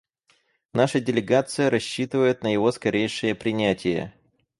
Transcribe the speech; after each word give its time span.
Наша 0.73 0.99
делегация 0.99 1.69
рассчитывает 1.69 2.41
на 2.41 2.51
его 2.51 2.71
скорейшее 2.71 3.35
принятие. 3.35 4.11